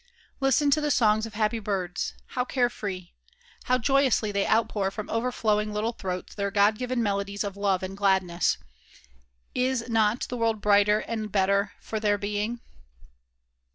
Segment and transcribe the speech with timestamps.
[0.39, 2.15] Listen to the songs of happy birds.
[2.29, 3.13] How care free!
[3.65, 7.83] How joyously they outpour from over flowing little throats their God given melodies of love
[7.83, 8.57] and gladness!
[9.53, 12.61] Is not the world brighter and better for their being?